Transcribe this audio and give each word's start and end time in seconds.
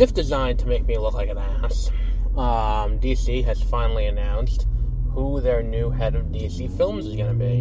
if 0.00 0.14
designed 0.14 0.58
to 0.58 0.66
make 0.66 0.86
me 0.86 0.96
look 0.98 1.14
like 1.14 1.28
an 1.28 1.38
ass, 1.38 1.90
um, 2.36 2.98
DC 2.98 3.44
has 3.44 3.62
finally 3.62 4.06
announced 4.06 4.66
who 5.12 5.40
their 5.40 5.62
new 5.62 5.90
head 5.90 6.14
of 6.14 6.26
DC 6.26 6.74
Films 6.76 7.06
is 7.06 7.16
going 7.16 7.28
to 7.28 7.34
be. 7.34 7.60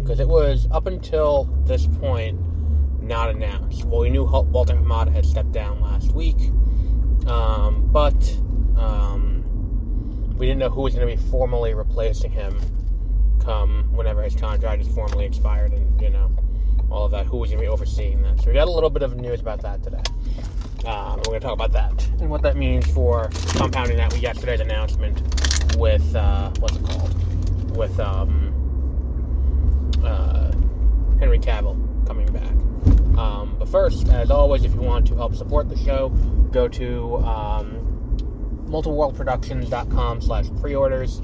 Because 0.00 0.20
um, 0.20 0.20
it 0.20 0.28
was 0.28 0.68
up 0.70 0.86
until 0.86 1.44
this 1.64 1.86
point 1.86 2.38
not 3.02 3.30
announced. 3.30 3.84
Well, 3.84 4.00
we 4.00 4.10
knew 4.10 4.24
Walter 4.24 4.74
Hamada 4.74 5.12
had 5.12 5.26
stepped 5.26 5.52
down 5.52 5.80
last 5.80 6.12
week, 6.12 6.36
um, 7.26 7.88
but 7.92 8.14
um, 8.76 9.44
we 10.38 10.46
didn't 10.46 10.60
know 10.60 10.70
who 10.70 10.82
was 10.82 10.94
going 10.94 11.08
to 11.08 11.16
be 11.16 11.30
formally 11.30 11.74
replacing 11.74 12.30
him 12.30 12.58
come 13.40 13.88
whenever 13.92 14.22
his 14.22 14.34
contract 14.34 14.82
is 14.82 14.88
formally 14.88 15.24
expired 15.24 15.72
and, 15.72 16.00
you 16.00 16.10
know, 16.10 16.30
all 16.90 17.04
of 17.04 17.10
that. 17.12 17.26
Who 17.26 17.38
was 17.38 17.50
going 17.50 17.58
to 17.58 17.64
be 17.64 17.68
overseeing 17.68 18.22
that? 18.22 18.40
So 18.40 18.48
we 18.48 18.54
got 18.54 18.68
a 18.68 18.72
little 18.72 18.90
bit 18.90 19.02
of 19.02 19.16
news 19.16 19.40
about 19.40 19.60
that 19.62 19.82
today. 19.82 20.02
Um, 20.86 21.16
we're 21.18 21.24
going 21.24 21.40
to 21.40 21.46
talk 21.46 21.52
about 21.52 21.72
that 21.72 22.08
and 22.20 22.30
what 22.30 22.42
that 22.42 22.56
means 22.56 22.86
for 22.86 23.28
compounding 23.56 23.96
that 23.96 24.12
with 24.12 24.22
yesterday's 24.22 24.60
announcement 24.60 25.20
with, 25.76 26.14
uh, 26.14 26.50
what's 26.60 26.76
it 26.76 26.84
called? 26.84 27.76
With 27.76 27.98
um, 27.98 28.52
uh, 30.04 30.52
Henry 31.18 31.40
Cavill 31.40 32.06
coming 32.06 32.32
back. 32.32 32.52
Um, 33.18 33.56
but 33.58 33.68
first, 33.68 34.08
as 34.10 34.30
always, 34.30 34.64
if 34.64 34.74
you 34.74 34.80
want 34.80 35.08
to 35.08 35.16
help 35.16 35.34
support 35.34 35.68
the 35.68 35.76
show, 35.76 36.10
go 36.52 36.68
to 36.68 37.16
um, 37.16 38.66
multiworldproductions.com 38.68 40.20
slash 40.20 40.46
pre-orders 40.60 41.20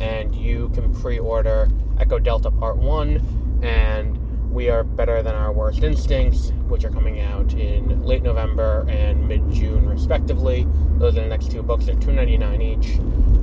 and 0.00 0.34
you 0.34 0.70
can 0.70 0.94
pre-order 0.94 1.68
Echo 2.00 2.18
Delta 2.18 2.50
Part 2.50 2.78
1 2.78 3.60
and 3.62 4.18
We 4.52 4.68
Are 4.68 4.84
Better 4.84 5.22
Than 5.22 5.34
Our 5.34 5.50
Worst 5.50 5.82
Instincts, 5.82 6.50
which 6.68 6.84
are 6.84 6.90
coming 6.90 7.20
out 7.20 7.54
in 7.54 8.04
late 8.04 8.22
November 8.22 8.84
and 8.86 9.26
mid-June 9.26 9.88
respectively. 9.88 10.66
Those 10.98 11.16
are 11.16 11.22
the 11.22 11.28
next 11.28 11.50
two 11.50 11.62
books. 11.62 11.86
They're 11.86 11.94
$2.99 11.94 12.62
each 12.62 12.98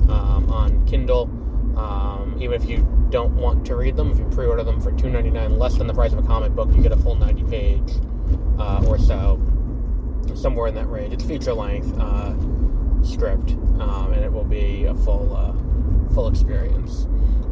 um, 0.08 0.48
on 0.48 0.86
Kindle. 0.86 1.22
Um, 1.76 2.36
even 2.40 2.62
if 2.62 2.68
you 2.68 2.86
don't 3.10 3.34
want 3.34 3.66
to 3.66 3.74
read 3.74 3.96
them, 3.96 4.12
if 4.12 4.18
you 4.18 4.24
pre-order 4.26 4.62
them 4.62 4.80
for 4.80 4.92
$2.99, 4.92 5.58
less 5.58 5.76
than 5.76 5.88
the 5.88 5.94
price 5.94 6.12
of 6.12 6.20
a 6.20 6.22
comic 6.22 6.52
book, 6.52 6.68
you 6.72 6.80
get 6.80 6.92
a 6.92 6.96
full 6.96 7.16
90 7.16 7.42
page 7.42 7.92
uh, 8.60 8.84
or 8.86 8.96
so, 8.96 9.40
somewhere 10.36 10.68
in 10.68 10.76
that 10.76 10.88
range. 10.88 11.12
It's 11.12 11.24
feature 11.24 11.54
length 11.54 11.92
uh, 11.98 12.34
script, 13.02 13.50
um, 13.80 14.12
and 14.12 14.24
it 14.24 14.32
will 14.32 14.44
be 14.44 14.84
a 14.84 14.94
full 14.94 15.34
uh, 15.34 16.14
full 16.14 16.28
experience. 16.28 17.06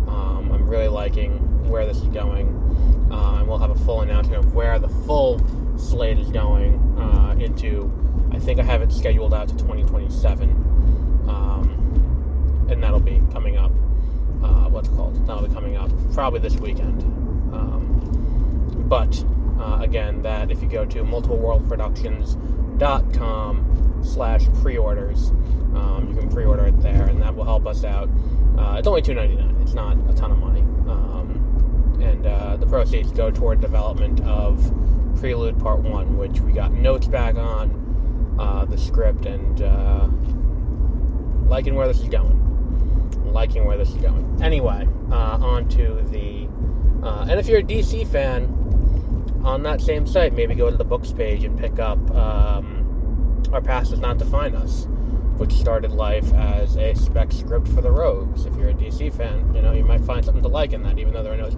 Um, 0.06 0.53
I'm 0.53 0.69
really 0.69 0.89
liking 0.89 1.39
where 1.69 1.86
this 1.86 1.98
is 1.98 2.09
going, 2.09 2.67
uh, 3.11 3.39
and 3.39 3.48
we'll 3.48 3.59
have 3.59 3.70
a 3.70 3.75
full 3.75 4.03
announcement 4.03 4.45
of 4.45 4.55
where 4.55 4.78
the 4.78 4.89
full 4.89 5.41
slate 5.78 6.19
is 6.19 6.31
going 6.31 6.75
uh, 6.98 7.34
into. 7.39 7.91
I 8.33 8.39
think 8.39 8.61
I 8.61 8.62
have 8.62 8.83
it 8.83 8.92
scheduled 8.92 9.33
out 9.34 9.48
to 9.48 9.56
2027, 9.56 10.51
um, 11.29 12.67
and 12.70 12.83
that'll 12.83 13.01
be 13.01 13.23
coming 13.33 13.56
up. 13.56 13.73
Uh, 14.42 14.69
what's 14.69 14.89
called? 14.89 15.27
That'll 15.27 15.47
be 15.47 15.55
coming 15.55 15.77
up 15.77 15.91
probably 16.12 16.41
this 16.41 16.56
weekend. 16.56 17.03
Um, 17.53 18.84
but 18.89 19.25
uh, 19.59 19.79
again, 19.83 20.23
that 20.23 20.51
if 20.51 20.62
you 20.62 20.69
go 20.69 20.84
to 20.84 21.03
multipleworldproductions.com 21.03 24.02
slash 24.05 24.46
pre-orders, 24.63 25.30
um, 25.75 26.07
you 26.08 26.14
can 26.20 26.30
pre-order 26.30 26.67
it 26.67 26.80
there, 26.80 27.05
and 27.05 27.20
that 27.23 27.35
will 27.35 27.45
help 27.45 27.67
us 27.67 27.85
out 27.85 28.08
uh, 28.58 28.77
it's 28.77 28.89
only 28.89 29.02
$2.99. 29.02 29.63
It's 29.63 29.75
not 29.75 29.96
a 30.11 30.14
ton 30.14 30.33
of 30.33 30.39
money, 30.39 30.64
and 32.18 32.27
uh, 32.27 32.56
the 32.56 32.67
proceeds 32.67 33.12
go 33.12 33.30
toward 33.30 33.61
development 33.61 34.20
of 34.23 34.61
Prelude 35.20 35.58
Part 35.61 35.80
One, 35.80 36.17
which 36.17 36.40
we 36.40 36.52
got 36.52 36.73
notes 36.73 37.06
back 37.06 37.36
on 37.36 38.36
uh, 38.40 38.64
the 38.64 38.77
script 38.77 39.27
and 39.27 39.62
uh, 39.62 40.08
liking 41.48 41.74
where 41.74 41.86
this 41.86 42.01
is 42.01 42.08
going. 42.08 42.34
Liking 43.33 43.64
where 43.64 43.77
this 43.77 43.90
is 43.90 43.96
going. 43.96 44.40
Anyway, 44.42 44.89
uh, 45.11 45.39
on 45.40 45.68
to 45.70 46.02
the 46.11 46.48
uh, 47.07 47.27
and 47.28 47.39
if 47.39 47.46
you're 47.46 47.61
a 47.61 47.62
DC 47.62 48.08
fan, 48.08 48.45
on 49.45 49.62
that 49.62 49.80
same 49.80 50.05
site, 50.07 50.34
maybe 50.34 50.55
go 50.55 50.68
to 50.68 50.77
the 50.77 50.84
books 50.84 51.12
page 51.12 51.45
and 51.45 51.57
pick 51.57 51.78
up 51.78 51.98
um, 52.11 53.42
Our 53.52 53.61
Past 53.61 53.90
Does 53.90 54.01
Not 54.01 54.18
Define 54.18 54.57
Us 54.57 54.89
which 55.39 55.53
started 55.53 55.93
life 55.93 56.33
as 56.35 56.77
a 56.77 56.95
spec 56.95 57.31
script 57.33 57.69
for 57.69 57.81
the 57.81 57.91
Rogues. 57.91 58.45
If 58.45 58.57
you're 58.57 58.71
a 58.71 58.75
DC 58.75 59.15
fan, 59.15 59.55
you 59.55 59.63
know 59.63 59.73
you 59.73 59.85
might 59.85 60.01
find 60.01 60.25
something 60.25 60.43
to 60.43 60.49
like 60.49 60.73
in 60.73 60.83
that, 60.83 60.99
even 60.99 61.15
though 61.15 61.23
there 61.23 61.33
are 61.33 61.37
no 61.37 61.51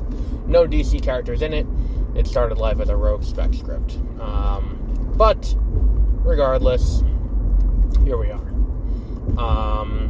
no 0.47 0.67
DC 0.67 1.03
characters 1.03 1.43
in 1.43 1.55
it. 1.55 1.67
It 2.15 2.27
started 2.27 2.59
life 2.59 2.81
as 2.81 2.91
a 2.91 2.97
Rogue 2.97 3.25
spec 3.25 3.55
script. 3.55 3.99
Um, 4.21 5.15
but 5.17 5.55
regardless, 5.59 7.03
here 8.05 8.19
we 8.19 8.31
are. 8.31 8.49
Um, 9.39 10.09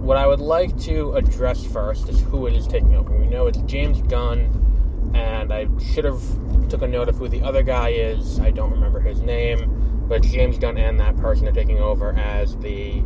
what 0.00 0.16
I 0.16 0.26
would 0.26 0.40
like 0.40 0.78
to 0.82 1.12
address 1.12 1.64
first 1.66 2.08
is 2.08 2.20
who 2.20 2.46
it 2.46 2.54
is 2.54 2.66
taking 2.66 2.94
over. 2.94 3.16
We 3.16 3.26
know 3.26 3.46
it's 3.46 3.58
James 3.62 4.00
Gunn, 4.02 5.12
and 5.14 5.52
I 5.52 5.66
should 5.92 6.04
have 6.04 6.22
took 6.68 6.82
a 6.82 6.88
note 6.88 7.08
of 7.08 7.16
who 7.16 7.28
the 7.28 7.42
other 7.42 7.62
guy 7.62 7.90
is. 7.90 8.40
I 8.40 8.50
don't 8.50 8.70
remember 8.70 9.00
his 9.00 9.20
name 9.20 9.73
but 10.14 10.22
James 10.22 10.58
Gunn 10.58 10.78
and 10.78 11.00
that 11.00 11.16
person 11.16 11.48
are 11.48 11.52
taking 11.52 11.80
over 11.80 12.12
as 12.12 12.56
the 12.58 13.02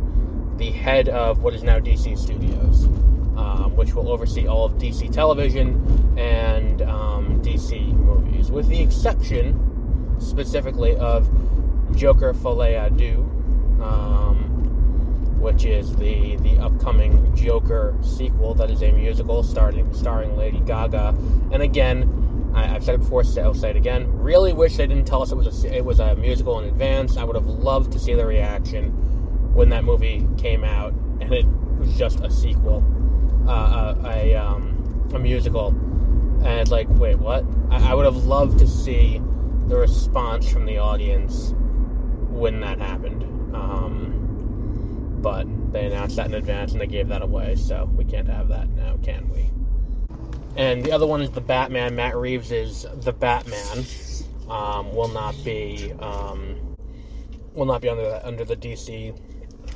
the 0.57 0.69
head 0.69 1.09
of 1.09 1.41
what 1.41 1.55
is 1.55 1.63
now 1.63 1.79
DC 1.79 2.15
Studios, 2.15 2.83
um, 3.35 3.75
which 3.75 3.95
will 3.95 4.11
oversee 4.11 4.45
all 4.45 4.63
of 4.63 4.73
DC 4.73 5.11
television 5.11 5.73
and 6.19 6.83
um, 6.83 7.41
DC 7.41 7.93
movies, 7.93 8.51
with 8.51 8.67
the 8.67 8.79
exception 8.79 9.57
specifically 10.19 10.95
of 10.97 11.27
Joker 11.95 12.31
Folie 12.31 12.75
à 12.75 12.91
um, 13.81 14.37
which 15.39 15.65
is 15.65 15.95
the 15.95 16.35
the 16.35 16.59
upcoming 16.59 17.35
Joker 17.35 17.97
sequel 18.03 18.53
that 18.53 18.69
is 18.69 18.83
a 18.83 18.91
musical 18.91 19.41
starting 19.41 19.91
starring 19.95 20.37
Lady 20.37 20.59
Gaga, 20.59 21.15
and 21.51 21.63
again 21.63 22.28
I, 22.53 22.65
have 22.65 22.83
said 22.83 22.95
it 22.95 22.97
before, 22.99 23.23
so 23.23 23.41
I'll 23.41 23.53
say 23.53 23.69
it 23.69 23.75
again. 23.75 24.07
Really 24.17 24.53
wish 24.53 24.77
they 24.77 24.87
didn't 24.87 25.05
tell 25.05 25.21
us 25.21 25.31
it 25.31 25.35
was 25.35 25.63
a, 25.63 25.77
it 25.77 25.85
was 25.85 25.99
a 25.99 26.15
musical 26.15 26.59
in 26.59 26.67
advance. 26.67 27.17
I 27.17 27.23
would 27.23 27.35
have 27.35 27.47
loved 27.47 27.91
to 27.93 27.99
see 27.99 28.13
the 28.13 28.25
reaction 28.25 28.89
when 29.53 29.69
that 29.69 29.83
movie 29.83 30.27
came 30.37 30.63
out 30.63 30.93
and 31.19 31.33
it 31.33 31.45
was 31.77 31.97
just 31.97 32.19
a 32.21 32.31
sequel, 32.31 32.83
uh, 33.47 33.95
a, 34.03 34.07
a, 34.07 34.35
um, 34.35 35.09
a 35.13 35.19
musical. 35.19 35.67
And 35.67 36.59
it's 36.59 36.71
like, 36.71 36.87
wait, 36.89 37.19
what? 37.19 37.45
I, 37.69 37.91
I 37.91 37.93
would 37.93 38.05
have 38.05 38.23
loved 38.25 38.59
to 38.59 38.67
see 38.67 39.21
the 39.67 39.77
response 39.77 40.51
from 40.51 40.65
the 40.65 40.77
audience 40.77 41.53
when 42.29 42.59
that 42.61 42.79
happened. 42.79 43.23
Um, 43.55 45.17
but 45.21 45.45
they 45.71 45.85
announced 45.85 46.15
that 46.15 46.27
in 46.27 46.33
advance 46.33 46.71
and 46.71 46.81
they 46.81 46.87
gave 46.87 47.09
that 47.09 47.21
away, 47.21 47.55
so 47.55 47.89
we 47.95 48.05
can't 48.05 48.27
have 48.27 48.47
that 48.49 48.69
now, 48.69 48.97
can 49.03 49.29
we? 49.29 49.51
And 50.59 50.83
the 50.83 50.91
other 50.91 51.07
one 51.07 51.21
is 51.21 51.31
the 51.31 51.39
Batman. 51.39 51.95
Matt 51.95 52.17
Reeves 52.17 52.51
is 52.51 52.85
the 52.95 53.13
Batman. 53.13 53.85
Um, 54.49 54.93
will 54.93 55.07
not 55.07 55.33
be 55.45 55.93
um, 55.99 56.75
will 57.53 57.65
not 57.65 57.81
be 57.81 57.87
under 57.87 58.03
the, 58.03 58.27
under 58.27 58.43
the 58.43 58.57
DC 58.57 59.17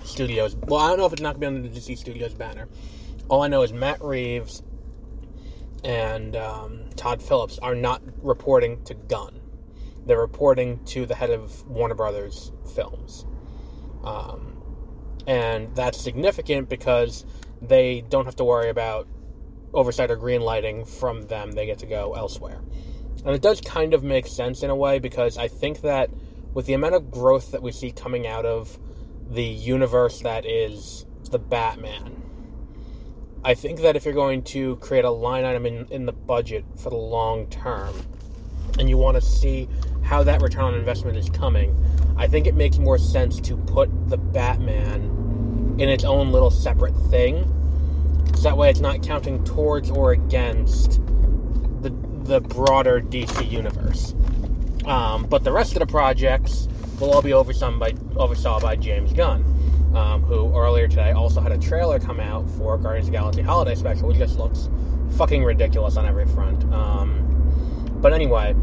Studios. 0.04 0.58
Well, 0.58 0.82
I 0.82 0.90
don't 0.90 0.98
know 0.98 1.06
if 1.06 1.14
it's 1.14 1.22
not 1.22 1.40
going 1.40 1.56
to 1.56 1.62
be 1.62 1.68
under 1.68 1.70
the 1.70 1.80
DC 1.80 1.98
Studios 1.98 2.34
banner. 2.34 2.68
All 3.30 3.44
I 3.44 3.48
know 3.48 3.62
is 3.62 3.72
Matt 3.72 4.04
Reeves 4.04 4.62
and 5.86 6.36
um, 6.36 6.90
Todd 6.98 7.22
Phillips 7.22 7.60
are 7.60 7.76
not 7.76 8.02
reporting 8.22 8.84
to 8.84 8.94
Gunn. 8.94 9.40
They're 10.06 10.20
reporting 10.20 10.84
to 10.86 11.06
the 11.06 11.16
head 11.16 11.30
of 11.30 11.66
Warner 11.66 11.96
Brothers 11.96 12.52
Films. 12.76 13.26
Um, 14.04 14.62
and 15.28 15.74
that's 15.76 16.02
significant 16.02 16.68
because 16.68 17.26
they 17.62 18.02
don't 18.10 18.26
have 18.26 18.36
to 18.36 18.44
worry 18.44 18.70
about 18.70 19.08
oversight 19.74 20.12
or 20.12 20.16
green 20.16 20.42
lighting 20.42 20.86
from 20.86 21.24
them, 21.24 21.52
they 21.52 21.66
get 21.66 21.80
to 21.80 21.86
go 21.86 22.14
elsewhere. 22.14 22.62
And 23.26 23.34
it 23.34 23.42
does 23.42 23.62
kind 23.62 23.94
of 23.94 24.04
make 24.04 24.28
sense 24.28 24.64
in 24.64 24.70
a 24.70 24.76
way 24.76 25.00
because 25.00 25.38
I 25.38 25.48
think 25.48 25.82
that 25.82 26.10
with 26.54 26.66
the 26.66 26.74
amount 26.74 26.96
of 26.96 27.10
growth 27.10 27.52
that 27.52 27.62
we 27.62 27.72
see 27.72 27.92
coming 27.92 28.28
out 28.28 28.46
of 28.46 28.78
the 29.30 29.44
universe 29.44 30.22
that 30.22 30.46
is 30.46 31.06
the 31.32 31.40
Batman, 31.40 32.22
I 33.46 33.54
think 33.56 33.82
that 33.82 33.96
if 33.96 34.06
you're 34.06 34.14
going 34.14 34.44
to 34.44 34.76
create 34.78 35.06
a 35.06 35.12
line 35.12 35.46
item 35.46 35.66
in, 35.66 35.88
in 35.90 36.06
the 36.06 36.14
budget 36.14 36.66
for 36.78 36.90
the 36.90 36.96
long 36.96 37.48
term 37.48 37.94
and 38.80 38.90
you 38.90 38.98
want 38.98 39.16
to 39.16 39.22
see 39.22 39.68
how 40.04 40.24
that 40.24 40.42
return 40.42 40.66
on 40.66 40.76
investment 40.76 41.18
is 41.18 41.30
coming, 41.30 41.76
I 42.18 42.28
think 42.28 42.46
it 42.46 42.56
makes 42.56 42.78
more 42.78 42.98
sense 42.98 43.40
to 43.42 43.58
put 43.58 43.90
the 44.10 44.18
Batman 44.18 45.76
in 45.80 45.90
its 45.90 46.04
own 46.04 46.32
little 46.32 46.52
separate 46.52 46.96
thing 47.10 47.50
so 48.36 48.42
that 48.44 48.58
way 48.58 48.70
it's 48.70 48.80
not 48.80 49.02
counting 49.04 49.44
towards 49.44 49.90
or 49.90 50.12
against 50.12 51.02
the, 51.82 51.90
the 52.24 52.42
broader 52.42 53.02
DC 53.02 53.50
universe. 53.50 54.14
Um, 54.86 55.26
but 55.26 55.44
the 55.44 55.52
rest 55.52 55.74
of 55.74 55.80
the 55.80 55.86
projects 55.86 56.68
will 57.00 57.12
all 57.12 57.22
be 57.22 57.34
overseen 57.34 57.80
by, 57.80 57.94
oversaw 58.16 58.60
by 58.60 58.76
James 58.76 59.14
Gunn, 59.14 59.44
um, 59.96 60.24
who 60.24 60.56
earlier 60.58 60.88
today 60.88 61.12
also 61.12 61.42
had 61.42 61.52
a 61.52 61.58
trailer 61.58 62.00
come 62.00 62.20
out 62.20 62.50
for 62.52 62.78
Guardians 62.78 63.08
of 63.08 63.14
the 63.14 63.18
Galaxy 63.18 63.42
Holiday 63.42 63.76
Special, 63.76 64.08
which 64.08 64.18
just 64.18 64.38
looks 64.38 64.70
fucking 65.18 65.44
ridiculous 65.44 65.98
on 65.98 66.06
every 66.06 66.26
front. 66.28 66.64
Um, 66.74 67.20
but 68.02 68.14
anyway, 68.14 68.54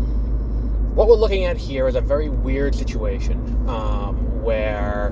what 0.95 1.09
we're 1.09 1.15
looking 1.15 1.45
at 1.45 1.57
here 1.57 1.89
is 1.89 1.95
a 1.95 2.01
very 2.01 2.29
weird 2.29 2.75
situation 2.75 3.39
um, 3.69 4.43
where 4.43 5.09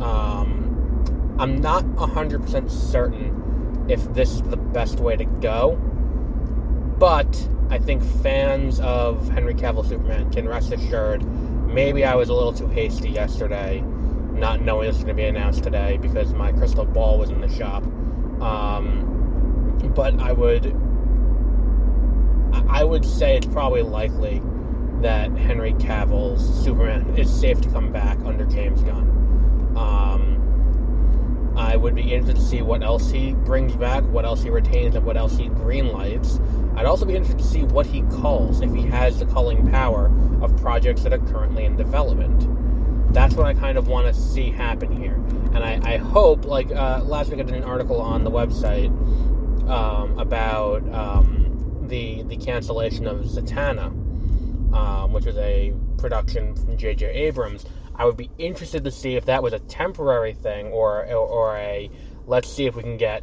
um, 0.00 1.36
I'm 1.38 1.60
not 1.60 1.82
100% 1.84 2.70
certain 2.70 3.43
if 3.88 4.12
this 4.14 4.32
is 4.32 4.42
the 4.42 4.56
best 4.56 5.00
way 5.00 5.16
to 5.16 5.24
go, 5.24 5.76
but 6.98 7.48
I 7.70 7.78
think 7.78 8.02
fans 8.22 8.80
of 8.80 9.28
Henry 9.28 9.54
Cavill 9.54 9.88
Superman 9.88 10.30
can 10.30 10.48
rest 10.48 10.72
assured 10.72 11.24
maybe 11.66 12.04
I 12.04 12.14
was 12.14 12.28
a 12.28 12.34
little 12.34 12.52
too 12.52 12.68
hasty 12.68 13.10
yesterday, 13.10 13.80
not 14.32 14.62
knowing 14.62 14.86
was 14.86 14.96
going 14.96 15.08
to 15.08 15.14
be 15.14 15.24
announced 15.24 15.64
today 15.64 15.98
because 16.00 16.32
my 16.34 16.52
crystal 16.52 16.84
ball 16.84 17.18
was 17.18 17.30
in 17.30 17.40
the 17.40 17.48
shop. 17.48 17.82
Um, 18.40 19.80
but 19.94 20.20
I 20.20 20.32
would, 20.32 20.66
I 22.68 22.84
would 22.84 23.04
say 23.04 23.36
it's 23.36 23.46
probably 23.46 23.82
likely 23.82 24.40
that 25.00 25.30
Henry 25.32 25.72
Cavill's 25.74 26.64
Superman 26.64 27.16
is 27.18 27.32
safe 27.32 27.60
to 27.62 27.68
come 27.70 27.92
back 27.92 28.18
under 28.24 28.46
James 28.46 28.82
Gunn. 28.82 29.74
Um, 29.76 30.33
I 31.56 31.76
would 31.76 31.94
be 31.94 32.12
interested 32.12 32.36
to 32.36 32.42
see 32.42 32.62
what 32.62 32.82
else 32.82 33.10
he 33.10 33.32
brings 33.32 33.76
back, 33.76 34.02
what 34.04 34.24
else 34.24 34.42
he 34.42 34.50
retains, 34.50 34.96
and 34.96 35.04
what 35.04 35.16
else 35.16 35.36
he 35.36 35.48
greenlights. 35.48 36.40
I'd 36.76 36.86
also 36.86 37.04
be 37.04 37.14
interested 37.14 37.38
to 37.38 37.44
see 37.44 37.62
what 37.62 37.86
he 37.86 38.02
calls, 38.02 38.60
if 38.60 38.72
he 38.74 38.82
has 38.82 39.18
the 39.20 39.26
calling 39.26 39.70
power 39.70 40.10
of 40.42 40.56
projects 40.56 41.02
that 41.02 41.12
are 41.12 41.18
currently 41.18 41.64
in 41.64 41.76
development. 41.76 42.48
That's 43.14 43.36
what 43.36 43.46
I 43.46 43.54
kind 43.54 43.78
of 43.78 43.86
want 43.86 44.12
to 44.12 44.20
see 44.20 44.50
happen 44.50 44.90
here. 45.00 45.14
And 45.54 45.58
I, 45.58 45.80
I 45.84 45.96
hope, 45.98 46.44
like 46.44 46.72
uh, 46.72 47.02
last 47.04 47.30
week 47.30 47.38
I 47.38 47.44
did 47.44 47.54
an 47.54 47.62
article 47.62 48.00
on 48.00 48.24
the 48.24 48.30
website 48.30 48.88
um, 49.68 50.18
about 50.18 50.82
um, 50.92 51.86
the 51.88 52.24
the 52.24 52.36
cancellation 52.36 53.06
of 53.06 53.20
Zatanna, 53.20 53.86
um, 54.74 55.12
which 55.12 55.26
was 55.26 55.36
a 55.36 55.72
production 55.98 56.56
from 56.56 56.76
J.J. 56.76 57.06
Abrams. 57.06 57.64
I 57.96 58.04
would 58.04 58.16
be 58.16 58.30
interested 58.38 58.84
to 58.84 58.90
see 58.90 59.16
if 59.16 59.26
that 59.26 59.42
was 59.42 59.52
a 59.52 59.60
temporary 59.60 60.34
thing 60.34 60.68
or, 60.68 61.06
or, 61.06 61.56
a 61.56 61.90
let's 62.26 62.52
see 62.52 62.66
if 62.66 62.74
we 62.74 62.82
can 62.82 62.96
get 62.96 63.22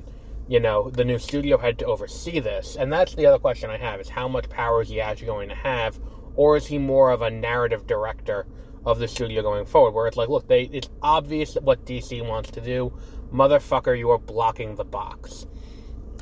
you 0.51 0.59
know, 0.59 0.89
the 0.89 1.05
new 1.05 1.17
studio 1.17 1.57
head 1.57 1.79
to 1.79 1.85
oversee 1.85 2.41
this. 2.41 2.75
And 2.75 2.91
that's 2.91 3.15
the 3.15 3.25
other 3.25 3.39
question 3.39 3.69
I 3.69 3.77
have 3.77 4.01
is 4.01 4.09
how 4.09 4.27
much 4.27 4.49
power 4.49 4.81
is 4.81 4.89
he 4.89 4.99
actually 4.99 5.27
going 5.27 5.47
to 5.47 5.55
have? 5.55 5.97
Or 6.35 6.57
is 6.57 6.65
he 6.65 6.77
more 6.77 7.11
of 7.11 7.21
a 7.21 7.29
narrative 7.29 7.87
director 7.87 8.45
of 8.85 8.99
the 8.99 9.07
studio 9.07 9.41
going 9.41 9.65
forward? 9.65 9.91
Where 9.91 10.07
it's 10.07 10.17
like, 10.17 10.27
look, 10.27 10.49
they 10.49 10.63
it's 10.63 10.89
obvious 11.01 11.55
what 11.55 11.85
DC 11.85 12.27
wants 12.27 12.51
to 12.51 12.59
do. 12.59 12.91
Motherfucker, 13.33 13.97
you 13.97 14.09
are 14.09 14.17
blocking 14.17 14.75
the 14.75 14.83
box. 14.83 15.47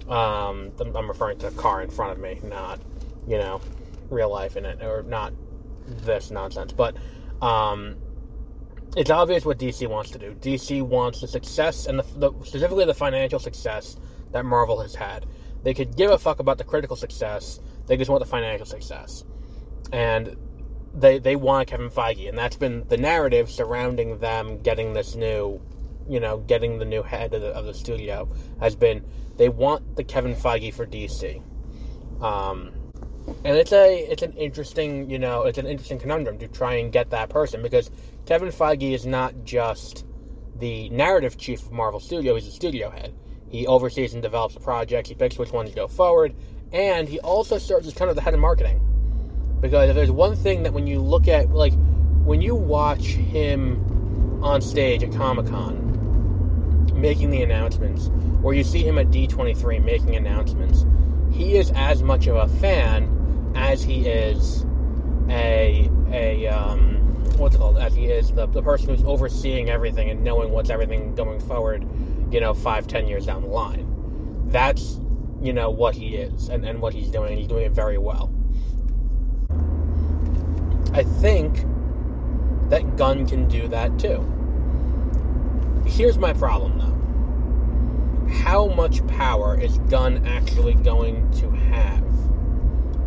Um, 0.07 0.73
I'm 0.79 1.07
referring 1.07 1.39
to 1.39 1.49
the 1.49 1.55
car 1.59 1.81
in 1.81 1.89
front 1.89 2.11
of 2.11 2.19
me, 2.19 2.39
not, 2.43 2.79
you 3.27 3.39
know, 3.39 3.61
real 4.11 4.29
life 4.29 4.57
in 4.57 4.65
it, 4.65 4.83
or 4.83 5.01
not 5.01 5.33
this 5.87 6.29
nonsense. 6.29 6.71
But 6.71 6.95
um, 7.41 7.95
it's 8.95 9.09
obvious 9.09 9.45
what 9.45 9.59
DC 9.59 9.87
wants 9.87 10.11
to 10.11 10.19
do. 10.19 10.33
DC 10.35 10.81
wants 10.81 11.21
the 11.21 11.27
success 11.27 11.85
and 11.85 11.99
the, 11.99 12.03
the, 12.17 12.31
specifically 12.43 12.85
the 12.85 12.93
financial 12.93 13.39
success 13.39 13.97
that 14.31 14.45
Marvel 14.45 14.79
has 14.81 14.95
had. 14.95 15.25
They 15.63 15.73
could 15.73 15.95
give 15.95 16.11
a 16.11 16.17
fuck 16.17 16.39
about 16.39 16.57
the 16.57 16.63
critical 16.63 16.95
success. 16.95 17.59
They 17.85 17.97
just 17.97 18.09
want 18.09 18.23
the 18.23 18.29
financial 18.29 18.65
success, 18.65 19.23
and 19.91 20.35
they 20.93 21.19
they 21.19 21.35
want 21.35 21.67
Kevin 21.67 21.89
Feige, 21.89 22.29
and 22.29 22.37
that's 22.37 22.55
been 22.55 22.87
the 22.87 22.97
narrative 22.97 23.49
surrounding 23.49 24.19
them 24.19 24.59
getting 24.61 24.93
this 24.93 25.15
new, 25.15 25.59
you 26.07 26.19
know, 26.19 26.37
getting 26.37 26.79
the 26.79 26.85
new 26.85 27.03
head 27.03 27.33
of 27.33 27.41
the, 27.41 27.49
of 27.49 27.65
the 27.65 27.73
studio 27.73 28.29
has 28.59 28.75
been 28.75 29.03
they 29.37 29.49
want 29.49 29.95
the 29.95 30.03
Kevin 30.03 30.35
Feige 30.35 30.73
for 30.73 30.85
DC. 30.85 31.41
Um, 32.21 32.71
and 33.43 33.57
it's 33.57 33.71
a 33.71 34.11
it's 34.11 34.23
an 34.23 34.33
interesting 34.33 35.09
you 35.09 35.19
know 35.19 35.43
it's 35.43 35.57
an 35.57 35.65
interesting 35.65 35.99
conundrum 35.99 36.37
to 36.39 36.47
try 36.47 36.75
and 36.75 36.91
get 36.91 37.09
that 37.11 37.29
person 37.29 37.61
because 37.61 37.89
Kevin 38.25 38.49
Feige 38.49 38.93
is 38.93 39.05
not 39.05 39.33
just 39.43 40.05
the 40.57 40.89
narrative 40.89 41.37
chief 41.37 41.61
of 41.63 41.71
Marvel 41.71 41.99
Studio; 41.99 42.35
he's 42.35 42.45
the 42.45 42.51
studio 42.51 42.89
head. 42.89 43.13
He 43.47 43.65
oversees 43.65 44.13
and 44.13 44.21
develops 44.21 44.53
the 44.53 44.59
projects. 44.59 45.09
He 45.09 45.15
picks 45.15 45.37
which 45.37 45.51
ones 45.51 45.73
go 45.73 45.87
forward, 45.87 46.35
and 46.71 47.07
he 47.07 47.19
also 47.19 47.57
serves 47.57 47.87
as 47.87 47.93
kind 47.93 48.09
of 48.09 48.15
the 48.15 48.21
head 48.21 48.33
of 48.33 48.39
marketing. 48.39 48.81
Because 49.61 49.89
if 49.89 49.95
there's 49.95 50.11
one 50.11 50.35
thing 50.35 50.63
that 50.63 50.73
when 50.73 50.87
you 50.87 50.99
look 50.99 51.27
at 51.27 51.49
like 51.49 51.73
when 52.23 52.41
you 52.41 52.55
watch 52.55 53.05
him 53.05 54.43
on 54.43 54.61
stage 54.61 55.03
at 55.03 55.11
Comic 55.11 55.47
Con 55.47 55.87
making 56.93 57.29
the 57.29 57.41
announcements, 57.41 58.09
or 58.43 58.53
you 58.53 58.63
see 58.63 58.83
him 58.83 58.97
at 58.97 59.07
D23 59.07 59.83
making 59.83 60.15
announcements, 60.15 60.85
he 61.39 61.55
is 61.55 61.71
as 61.73 62.03
much 62.03 62.27
of 62.27 62.35
a 62.35 62.47
fan 62.59 63.53
as 63.55 63.81
he 63.81 64.05
is 64.05 64.65
a 65.29 65.89
a 66.11 66.47
um, 66.47 66.95
what's 67.37 67.55
called? 67.55 67.77
As 67.77 67.95
he 67.95 68.07
is 68.07 68.31
the, 68.31 68.45
the 68.47 68.61
person 68.61 68.89
who's 68.89 69.03
overseeing 69.03 69.69
everything 69.69 70.09
and 70.09 70.21
knowing 70.21 70.51
what's 70.51 70.69
everything 70.69 71.15
going 71.15 71.39
forward 71.39 71.87
you 72.29 72.41
know 72.41 72.53
five 72.53 72.87
ten 72.87 73.07
years 73.07 73.25
down 73.25 73.43
the 73.43 73.47
line. 73.47 73.87
That's 74.47 74.99
you 75.41 75.53
know 75.53 75.69
what 75.69 75.95
he 75.95 76.17
is 76.17 76.49
and, 76.49 76.65
and 76.65 76.81
what 76.81 76.93
he's 76.93 77.09
doing 77.09 77.29
and 77.29 77.39
he's 77.39 77.47
doing 77.47 77.65
it 77.65 77.71
very 77.71 77.97
well. 77.97 78.29
I 80.91 81.03
think 81.03 81.63
that 82.69 82.97
gunn 82.97 83.25
can 83.25 83.47
do 83.47 83.69
that 83.69 83.97
too. 83.97 84.25
Here's 85.85 86.17
my 86.17 86.33
problem 86.33 86.78
how 88.29 88.67
much 88.67 89.05
power 89.07 89.59
is 89.59 89.77
gunn 89.89 90.25
actually 90.25 90.73
going 90.75 91.29
to 91.31 91.49
have 91.49 92.03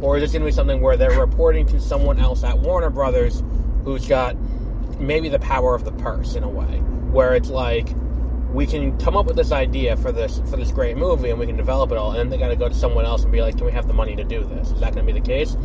or 0.02 0.16
is 0.16 0.22
this 0.22 0.32
going 0.32 0.42
to 0.42 0.46
be 0.46 0.52
something 0.52 0.80
where 0.80 0.96
they're 0.96 1.19
reporting 1.19 1.64
to 1.66 1.80
someone 1.80 2.19
else 2.19 2.42
at 2.42 2.58
Warner 2.58 2.90
Brothers 2.90 3.42
who's 3.84 4.06
got 4.06 4.36
maybe 4.98 5.28
the 5.28 5.38
power 5.38 5.74
of 5.74 5.84
the 5.84 5.92
purse 5.92 6.34
in 6.34 6.42
a 6.42 6.48
way, 6.48 6.78
where 7.12 7.34
it's 7.34 7.48
like 7.48 7.88
we 8.52 8.66
can 8.66 8.98
come 8.98 9.16
up 9.16 9.26
with 9.26 9.36
this 9.36 9.52
idea 9.52 9.96
for 9.96 10.12
this 10.12 10.40
for 10.50 10.56
this 10.56 10.72
great 10.72 10.96
movie 10.96 11.30
and 11.30 11.38
we 11.38 11.46
can 11.46 11.56
develop 11.56 11.92
it 11.92 11.98
all, 11.98 12.10
and 12.10 12.19
then 12.19 12.28
they 12.30 12.36
got 12.36 12.48
to 12.48 12.56
go 12.56 12.69
to 12.69 12.74
someone 12.74 13.04
else 13.04 13.22
and 13.22 13.30
be 13.30 13.40
like, 13.40 13.56
"Can 13.56 13.64
we 13.64 13.72
have 13.72 13.86
the 13.86 13.94
money 13.94 14.16
to 14.16 14.24
do 14.24 14.42
this?" 14.42 14.72
Is 14.72 14.80
that 14.80 14.93
going 14.93 15.06
to 15.06 15.12
be 15.12 15.19
the 15.19 15.24
case? 15.24 15.56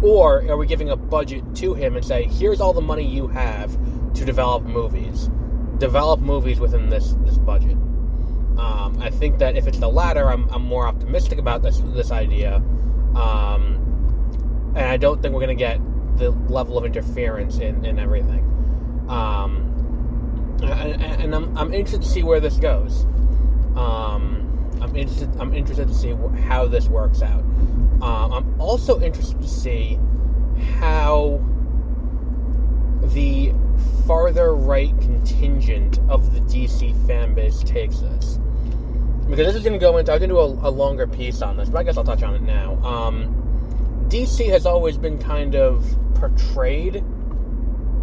Or 0.00 0.42
are 0.48 0.56
we 0.56 0.66
giving 0.66 0.88
a 0.88 0.96
budget 0.96 1.54
to 1.56 1.74
him 1.74 1.94
and 1.94 2.04
say, 2.04 2.24
"Here's 2.24 2.62
all 2.62 2.72
the 2.72 2.80
money 2.80 3.06
you 3.06 3.28
have 3.28 3.76
to 4.14 4.24
develop 4.24 4.64
movies. 4.64 5.28
Develop 5.76 6.20
movies 6.20 6.58
within 6.60 6.88
this 6.88 7.14
this 7.24 7.36
budget." 7.36 7.76
Um, 8.58 9.00
I 9.00 9.10
think 9.10 9.38
that 9.38 9.56
if 9.56 9.66
it's 9.66 9.78
the 9.78 9.88
latter, 9.88 10.30
I'm, 10.30 10.48
I'm 10.50 10.62
more 10.62 10.86
optimistic 10.86 11.38
about 11.38 11.62
this 11.62 11.80
this 11.86 12.10
idea. 12.10 12.56
Um, 13.14 13.82
and 14.74 14.86
I 14.86 14.96
don't 14.96 15.20
think 15.20 15.34
we're 15.34 15.44
going 15.44 15.56
to 15.56 15.62
get 15.62 15.80
the 16.16 16.30
level 16.52 16.78
of 16.78 16.84
interference 16.84 17.58
in, 17.58 17.84
in 17.84 17.98
everything. 17.98 18.40
Um, 19.08 19.72
and, 20.62 21.02
and 21.02 21.34
I'm, 21.34 21.56
I'm 21.56 21.74
interested 21.74 22.02
to 22.02 22.08
see 22.08 22.22
where 22.22 22.40
this 22.40 22.56
goes. 22.56 23.04
Um, 23.76 24.78
I'm 24.80 24.96
interested. 24.96 25.30
I'm 25.38 25.54
interested 25.54 25.88
to 25.88 25.94
see 25.94 26.14
how 26.46 26.66
this 26.66 26.88
works 26.88 27.22
out. 27.22 27.42
Um, 28.02 28.32
I'm 28.32 28.60
also 28.60 29.00
interested 29.00 29.40
to 29.40 29.48
see 29.48 29.98
how 30.78 31.40
the 33.14 33.52
farther 34.06 34.54
right 34.54 34.98
contingent 35.00 35.98
of 36.08 36.32
the 36.34 36.40
DC 36.40 37.06
fan 37.06 37.34
base 37.34 37.60
takes 37.60 38.00
this. 38.00 38.38
Because 39.28 39.46
this 39.46 39.56
is 39.56 39.62
going 39.62 39.72
to 39.72 39.78
go 39.78 39.96
into. 39.98 40.12
I'm 40.12 40.18
going 40.18 40.30
to 40.30 40.34
do 40.34 40.38
a, 40.38 40.68
a, 40.68 40.70
longer 40.70 41.06
piece 41.06 41.42
on 41.42 41.56
this, 41.56 41.68
but 41.68 41.78
I 41.78 41.82
guess 41.84 41.96
I'll 41.96 42.04
touch 42.04 42.22
on 42.22 42.34
it 42.34 42.42
now. 42.42 42.74
Um, 42.84 44.06
DC 44.08 44.48
has 44.48 44.66
always 44.66 44.98
been 44.98 45.18
kind 45.18 45.54
of 45.54 45.84
portrayed, 46.14 46.96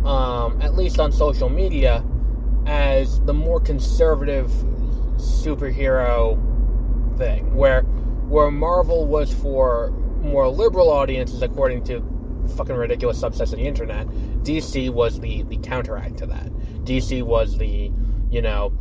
um, 0.05 0.59
at 0.61 0.75
least 0.75 0.99
on 0.99 1.11
social 1.11 1.49
media, 1.49 2.03
as 2.65 3.19
the 3.21 3.33
more 3.33 3.59
conservative 3.59 4.49
superhero 5.17 6.38
thing, 7.17 7.53
where 7.55 7.81
where 7.81 8.49
Marvel 8.49 9.05
was 9.05 9.33
for 9.33 9.91
more 10.21 10.47
liberal 10.49 10.89
audiences, 10.89 11.41
according 11.41 11.83
to 11.85 12.01
fucking 12.55 12.75
ridiculous 12.75 13.21
subsets 13.21 13.53
of 13.53 13.59
the 13.59 13.67
internet. 13.67 14.07
DC 14.43 14.89
was 14.89 15.19
the 15.19 15.43
the 15.43 15.57
counteract 15.57 16.17
to 16.17 16.25
that. 16.27 16.51
DC 16.85 17.23
was 17.23 17.57
the 17.57 17.91
you 18.31 18.41
know 18.41 18.73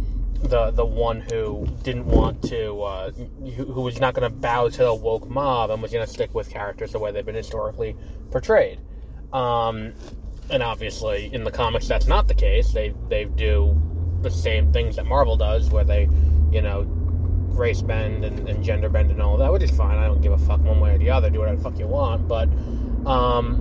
the 0.42 0.71
the 0.71 0.85
one 0.85 1.21
who 1.21 1.66
didn't 1.83 2.07
want 2.07 2.42
to, 2.45 2.80
uh, 2.83 3.11
who, 3.11 3.64
who, 3.64 3.83
was 3.83 4.00
not 4.00 4.14
going 4.14 4.30
to 4.30 4.37
bow 4.37 4.68
to 4.68 4.78
the 4.78 4.95
woke 4.95 5.28
mob 5.28 5.71
and 5.71 5.83
was 5.83 5.90
going 5.90 6.07
to 6.07 6.11
stick 6.12 6.35
with 6.35 6.49
characters 6.49 6.92
the 6.92 6.99
way 6.99 7.11
they've 7.11 7.26
been 7.26 7.35
historically 7.35 7.97
portrayed. 8.30 8.78
Um, 9.33 9.92
and 10.50 10.62
obviously, 10.62 11.33
in 11.33 11.45
the 11.45 11.50
comics, 11.50 11.88
that's 11.88 12.07
not 12.07 12.28
the 12.28 12.35
case. 12.35 12.73
They 12.73 12.95
they 13.09 13.25
do 13.25 13.80
the 14.23 14.30
same 14.30 14.73
things 14.73 14.97
that 14.97 15.07
Marvel 15.07 15.37
does, 15.37 15.71
where 15.71 15.85
they, 15.85 16.09
you 16.52 16.62
know, 16.62 16.83
race 17.59 17.83
bend 17.83 18.25
and, 18.25 18.49
and 18.49 18.62
gender 18.62 18.88
bend 18.88 19.11
and 19.11 19.21
all 19.21 19.37
that, 19.38 19.52
which 19.52 19.62
is 19.62 19.71
fine. 19.71 19.99
I 19.99 20.07
don't 20.07 20.21
give 20.21 20.33
a 20.33 20.38
fuck 20.38 20.61
one 20.61 20.80
way 20.80 20.95
or 20.95 20.99
the 20.99 21.11
other. 21.11 21.30
Do 21.30 21.40
whatever 21.40 21.57
the 21.57 21.62
fuck 21.62 21.78
you 21.78 21.87
want. 21.87 22.28
But 22.28 22.49
um, 23.07 23.57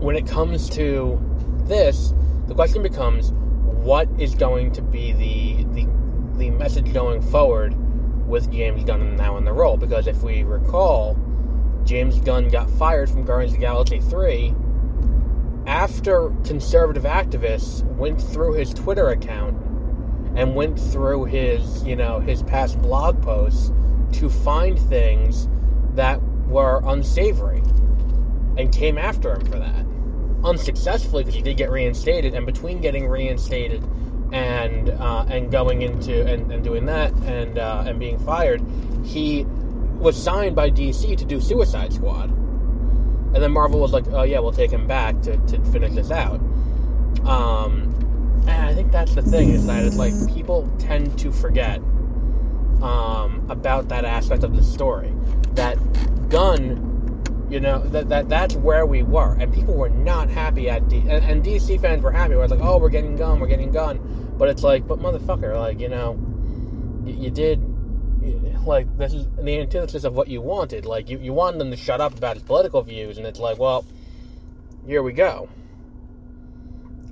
when 0.00 0.16
it 0.16 0.26
comes 0.26 0.68
to 0.70 1.20
this, 1.66 2.14
the 2.46 2.54
question 2.54 2.82
becomes 2.82 3.32
what 3.84 4.08
is 4.18 4.34
going 4.34 4.72
to 4.72 4.80
be 4.80 5.12
the 5.12 5.64
the, 5.74 5.86
the 6.38 6.50
message 6.50 6.90
going 6.94 7.20
forward 7.20 7.74
with 8.26 8.50
James 8.50 8.82
Gunn 8.82 9.14
now 9.16 9.36
in 9.36 9.44
the 9.44 9.52
role. 9.52 9.76
Because 9.76 10.06
if 10.06 10.22
we 10.22 10.42
recall, 10.42 11.18
James 11.84 12.18
Gunn 12.20 12.48
got 12.48 12.70
fired 12.70 13.10
from 13.10 13.24
Guardians 13.24 13.52
of 13.52 13.60
the 13.60 13.66
Galaxy 13.66 14.00
3 14.00 14.54
after 15.66 16.30
conservative 16.44 17.04
activists 17.04 17.84
went 17.96 18.20
through 18.20 18.54
his 18.54 18.72
Twitter 18.72 19.10
account 19.10 19.54
and 20.34 20.54
went 20.54 20.80
through 20.80 21.26
his, 21.26 21.84
you 21.84 21.94
know, 21.94 22.20
his 22.20 22.42
past 22.42 22.80
blog 22.80 23.22
posts 23.22 23.70
to 24.12 24.30
find 24.30 24.78
things 24.78 25.46
that 25.94 26.22
were 26.46 26.82
unsavory 26.86 27.62
and 28.56 28.72
came 28.72 28.96
after 28.96 29.34
him 29.34 29.44
for 29.44 29.58
that. 29.58 29.84
Unsuccessfully 30.44 31.24
because 31.24 31.34
he 31.34 31.42
did 31.42 31.56
get 31.56 31.70
reinstated, 31.70 32.34
and 32.34 32.44
between 32.44 32.80
getting 32.80 33.08
reinstated 33.08 33.82
and 34.32 34.90
uh, 34.90 35.24
and 35.28 35.50
going 35.50 35.82
into 35.82 36.26
and, 36.26 36.50
and 36.52 36.62
doing 36.62 36.86
that 36.86 37.12
and 37.24 37.58
uh, 37.58 37.84
and 37.86 37.98
being 37.98 38.18
fired, 38.18 38.62
he 39.04 39.44
was 39.98 40.20
signed 40.20 40.54
by 40.54 40.70
DC 40.70 41.16
to 41.16 41.24
do 41.24 41.40
Suicide 41.40 41.92
Squad. 41.92 42.30
And 42.30 43.42
then 43.42 43.52
Marvel 43.52 43.80
was 43.80 43.92
like, 43.92 44.06
oh 44.08 44.22
yeah, 44.22 44.38
we'll 44.38 44.52
take 44.52 44.70
him 44.70 44.86
back 44.86 45.20
to, 45.22 45.36
to 45.36 45.58
finish 45.72 45.92
this 45.94 46.10
out. 46.10 46.40
Um, 47.24 47.94
and 48.46 48.66
I 48.66 48.74
think 48.74 48.92
that's 48.92 49.14
the 49.14 49.22
thing 49.22 49.50
is 49.50 49.66
that 49.66 49.82
it's 49.82 49.96
like 49.96 50.12
people 50.32 50.70
tend 50.78 51.18
to 51.20 51.32
forget 51.32 51.78
um, 52.82 53.46
about 53.48 53.88
that 53.88 54.04
aspect 54.04 54.44
of 54.44 54.54
the 54.54 54.62
story. 54.62 55.12
That 55.54 55.78
Gunn, 56.28 56.83
you 57.50 57.60
know, 57.60 57.80
that, 57.88 58.08
that 58.08 58.28
that's 58.28 58.56
where 58.56 58.86
we 58.86 59.02
were, 59.02 59.34
and 59.38 59.52
people 59.52 59.74
were 59.74 59.90
not 59.90 60.30
happy 60.30 60.70
at 60.70 60.88
D- 60.88 60.98
and, 60.98 61.24
and 61.24 61.44
DC 61.44 61.80
fans 61.80 62.02
were 62.02 62.12
happy. 62.12 62.34
We're 62.34 62.46
like, 62.46 62.60
oh, 62.60 62.78
we're 62.78 62.88
getting 62.88 63.16
Gunn, 63.16 63.40
we're 63.40 63.48
getting 63.48 63.70
Gunn, 63.70 64.34
but 64.38 64.48
it's 64.48 64.62
like, 64.62 64.86
but 64.86 64.98
motherfucker, 64.98 65.58
like 65.58 65.80
you 65.80 65.88
know, 65.88 66.18
you, 67.04 67.14
you 67.14 67.30
did 67.30 67.60
like 68.66 68.96
this 68.98 69.12
is 69.12 69.26
the 69.38 69.60
antithesis 69.60 70.04
of 70.04 70.14
what 70.14 70.28
you 70.28 70.40
wanted. 70.40 70.86
Like 70.86 71.08
you, 71.08 71.18
you 71.18 71.32
wanted 71.32 71.60
them 71.60 71.70
to 71.70 71.76
shut 71.76 72.00
up 72.00 72.16
about 72.16 72.34
his 72.34 72.42
political 72.42 72.82
views, 72.82 73.18
and 73.18 73.26
it's 73.26 73.38
like, 73.38 73.58
well, 73.58 73.84
here 74.86 75.02
we 75.02 75.12
go. 75.12 75.48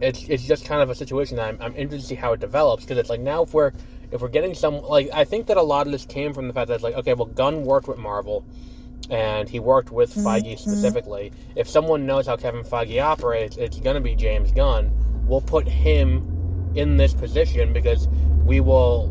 It's 0.01 0.25
it's 0.29 0.45
just 0.45 0.65
kind 0.65 0.83
of 0.83 0.91
a 0.91 0.95
situation 0.95 1.39
I'm, 1.39 1.59
I'm 1.61 1.77
interested 1.77 2.01
to 2.01 2.07
see 2.07 2.15
how 2.15 2.33
it 2.33 2.41
develops 2.41 2.85
because 2.85 2.99
it's 2.99 3.11
like 3.11 3.21
now 3.21 3.43
if 3.43 3.55
we're 3.55 3.73
if 4.11 4.21
we're 4.21 4.29
getting 4.29 4.55
some 4.55 4.83
like 4.83 5.11
I 5.13 5.25
think 5.25 5.47
that 5.47 5.57
a 5.57 5.63
lot 5.63 5.87
of 5.87 5.93
this 5.93 6.05
came 6.05 6.33
from 6.33 6.49
the 6.49 6.55
fact 6.55 6.69
that 6.69 6.75
it's 6.75 6.83
like 6.83 6.97
okay, 6.97 7.15
well, 7.15 7.27
Gunn 7.27 7.65
worked 7.65 7.89
with 7.89 7.99
Marvel. 7.99 8.45
And 9.13 9.49
he 9.49 9.61
worked 9.61 9.93
with 9.93 10.13
Feige 10.15 10.55
mm-hmm. 10.55 10.71
specifically. 10.71 11.33
If 11.55 11.69
someone 11.69 12.07
knows 12.07 12.27
how 12.27 12.37
Kevin 12.37 12.65
Feige 12.65 13.01
operates, 13.03 13.59
it's 13.59 13.79
going 13.79 13.95
to 13.95 14.01
be 14.01 14.17
James 14.17 14.51
Gunn. 14.53 14.91
We'll 15.27 15.43
put 15.43 15.69
him 15.69 16.73
in 16.75 16.97
this 16.97 17.13
position 17.13 17.75
because 17.75 18.09
we 18.45 18.61
will 18.61 19.09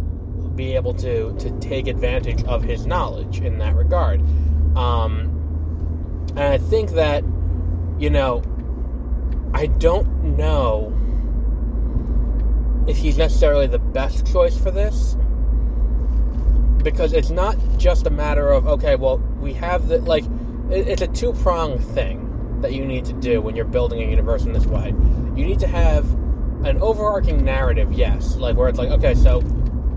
be 0.55 0.75
able 0.75 0.93
to 0.95 1.33
to 1.37 1.59
take 1.59 1.87
advantage 1.87 2.43
of 2.45 2.63
his 2.63 2.87
knowledge 2.87 3.39
in 3.39 3.59
that 3.59 3.75
regard. 3.75 4.21
Um, 4.75 5.37
and 6.31 6.39
I 6.39 6.57
think 6.57 6.91
that 6.91 7.23
you 7.99 8.09
know, 8.09 8.41
I 9.53 9.67
don't 9.67 10.35
know 10.35 10.97
if 12.87 12.97
he's 12.97 13.17
necessarily 13.17 13.67
the 13.67 13.77
best 13.77 14.25
choice 14.25 14.57
for 14.57 14.71
this 14.71 15.15
because 16.81 17.13
it's 17.13 17.29
not 17.29 17.57
just 17.77 18.07
a 18.07 18.09
matter 18.09 18.51
of 18.51 18.67
okay, 18.67 18.95
well, 18.95 19.17
we 19.39 19.53
have 19.53 19.87
the 19.87 19.99
like 19.99 20.23
it's 20.69 21.01
a 21.01 21.07
two 21.07 21.33
pronged 21.33 21.83
thing 21.83 22.27
that 22.61 22.73
you 22.73 22.85
need 22.85 23.05
to 23.05 23.13
do 23.13 23.41
when 23.41 23.55
you're 23.55 23.65
building 23.65 24.01
a 24.01 24.09
universe 24.09 24.43
in 24.43 24.53
this 24.53 24.65
way. 24.65 24.87
You 25.35 25.45
need 25.45 25.59
to 25.59 25.67
have 25.67 26.09
an 26.63 26.77
overarching 26.81 27.43
narrative, 27.43 27.91
yes, 27.91 28.35
like 28.35 28.55
where 28.55 28.69
it's 28.69 28.77
like 28.77 28.89
okay, 28.89 29.15
so 29.15 29.41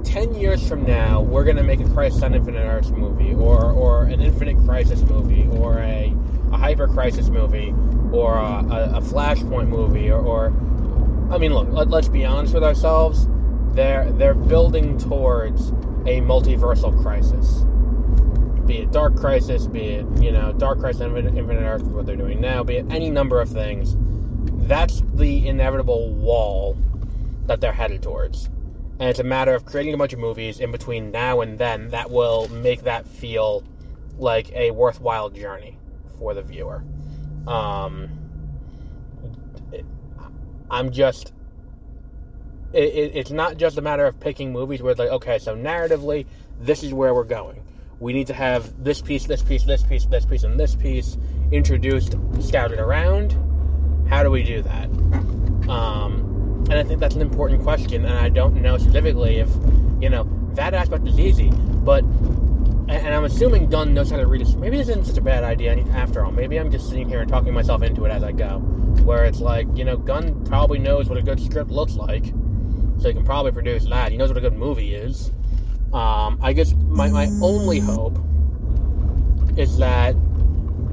10 0.04 0.34
years 0.34 0.66
from 0.68 0.84
now, 0.84 1.20
we're 1.20 1.44
going 1.44 1.56
to 1.56 1.62
make 1.62 1.80
a 1.80 1.88
Crisis 1.90 2.22
on 2.22 2.34
Infinite 2.34 2.60
Earths 2.60 2.90
movie, 2.90 3.34
or, 3.34 3.72
or 3.72 4.04
an 4.04 4.20
Infinite 4.20 4.56
Crisis 4.64 5.02
movie, 5.02 5.48
or 5.58 5.78
a, 5.78 6.14
a 6.52 6.56
Hyper 6.56 6.86
Crisis 6.86 7.28
movie, 7.30 7.74
or 8.12 8.36
a, 8.36 8.64
a, 8.70 8.96
a 8.96 9.00
Flashpoint 9.00 9.68
movie, 9.68 10.10
or, 10.10 10.20
or, 10.20 10.46
I 11.32 11.38
mean, 11.38 11.54
look, 11.54 11.68
let, 11.70 11.92
us 11.92 12.08
be 12.08 12.24
honest 12.24 12.54
with 12.54 12.62
ourselves. 12.62 13.26
They're, 13.72 14.10
they're 14.12 14.34
building 14.34 14.98
towards 14.98 15.72
a 16.06 16.20
multiversal 16.20 17.00
crisis. 17.02 17.64
Be 18.66 18.78
it 18.78 18.92
Dark 18.92 19.16
Crisis, 19.16 19.66
be 19.66 19.80
it, 19.80 20.06
you 20.22 20.32
know, 20.32 20.52
Dark 20.52 20.80
Crisis 20.80 21.02
Infinite, 21.02 21.36
Infinite 21.36 21.62
Earth, 21.62 21.82
what 21.82 22.06
they're 22.06 22.16
doing 22.16 22.40
now, 22.40 22.62
be 22.64 22.76
it 22.76 22.86
any 22.90 23.10
number 23.10 23.40
of 23.40 23.48
things. 23.48 23.96
That's 24.66 25.02
the 25.14 25.46
inevitable 25.46 26.14
wall 26.14 26.76
that 27.46 27.60
they're 27.60 27.72
headed 27.72 28.02
towards 28.02 28.48
and 29.00 29.08
it's 29.08 29.18
a 29.18 29.24
matter 29.24 29.54
of 29.54 29.64
creating 29.64 29.92
a 29.94 29.96
bunch 29.96 30.12
of 30.12 30.18
movies 30.18 30.60
in 30.60 30.70
between 30.70 31.10
now 31.10 31.40
and 31.40 31.58
then 31.58 31.88
that 31.90 32.10
will 32.10 32.48
make 32.48 32.82
that 32.82 33.06
feel 33.06 33.64
like 34.18 34.52
a 34.52 34.70
worthwhile 34.70 35.30
journey 35.30 35.76
for 36.18 36.32
the 36.32 36.42
viewer. 36.42 36.84
Um, 37.46 38.08
I'm 40.70 40.92
just. 40.92 41.32
It, 42.74 42.92
it, 42.92 43.16
it's 43.16 43.30
not 43.30 43.56
just 43.56 43.78
a 43.78 43.80
matter 43.80 44.04
of 44.04 44.18
picking 44.18 44.52
movies 44.52 44.82
where 44.82 44.90
it's 44.90 44.98
like, 44.98 45.10
okay, 45.10 45.38
so 45.38 45.56
narratively, 45.56 46.26
this 46.60 46.82
is 46.82 46.92
where 46.92 47.14
we're 47.14 47.22
going. 47.22 47.62
We 48.00 48.12
need 48.12 48.26
to 48.26 48.34
have 48.34 48.82
this 48.82 49.00
piece, 49.00 49.26
this 49.26 49.42
piece, 49.42 49.62
this 49.62 49.84
piece, 49.84 50.06
this 50.06 50.26
piece, 50.26 50.42
and 50.42 50.58
this 50.58 50.74
piece 50.74 51.16
introduced, 51.52 52.16
scouted 52.40 52.80
around. 52.80 53.38
How 54.08 54.24
do 54.24 54.30
we 54.30 54.42
do 54.42 54.60
that? 54.62 54.86
Um, 55.70 56.66
and 56.68 56.74
I 56.74 56.82
think 56.82 56.98
that's 56.98 57.14
an 57.14 57.22
important 57.22 57.62
question, 57.62 58.04
and 58.04 58.18
I 58.18 58.28
don't 58.28 58.60
know 58.60 58.76
specifically 58.76 59.36
if, 59.38 59.48
you 60.00 60.10
know, 60.10 60.28
that 60.54 60.74
aspect 60.74 61.06
is 61.06 61.18
easy, 61.20 61.50
but, 61.50 62.02
and 62.02 63.14
I'm 63.14 63.24
assuming 63.24 63.70
Gunn 63.70 63.94
knows 63.94 64.10
how 64.10 64.16
to 64.16 64.26
read 64.26 64.42
it. 64.42 64.56
Maybe 64.56 64.76
this 64.76 64.88
isn't 64.88 65.06
such 65.06 65.18
a 65.18 65.22
bad 65.22 65.44
idea 65.44 65.76
after 65.92 66.24
all. 66.24 66.32
Maybe 66.32 66.58
I'm 66.58 66.70
just 66.70 66.88
sitting 66.88 67.08
here 67.08 67.20
and 67.20 67.28
talking 67.30 67.54
myself 67.54 67.82
into 67.82 68.04
it 68.04 68.10
as 68.10 68.24
I 68.24 68.32
go, 68.32 68.58
where 69.04 69.24
it's 69.24 69.40
like, 69.40 69.68
you 69.74 69.84
know, 69.84 69.96
Gunn 69.96 70.44
probably 70.44 70.80
knows 70.80 71.08
what 71.08 71.18
a 71.18 71.22
good 71.22 71.40
script 71.40 71.70
looks 71.70 71.94
like, 71.94 72.24
so 72.98 73.08
he 73.08 73.14
can 73.14 73.24
probably 73.24 73.52
produce 73.52 73.86
that. 73.86 74.12
He 74.12 74.18
knows 74.18 74.28
what 74.28 74.38
a 74.38 74.40
good 74.40 74.56
movie 74.56 74.94
is. 74.94 75.30
Um, 75.92 76.38
I 76.42 76.52
guess 76.52 76.74
my, 76.74 77.08
my 77.08 77.28
only 77.40 77.78
hope 77.78 78.18
is 79.56 79.78
that, 79.78 80.16